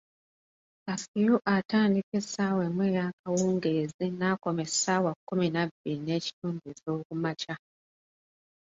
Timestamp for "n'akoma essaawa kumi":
4.19-5.47